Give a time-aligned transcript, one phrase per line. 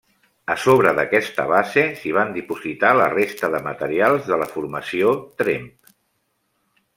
[0.51, 5.69] A sobre d'aquesta base s'hi van dipositar la resta de materials de la Formació Tremp.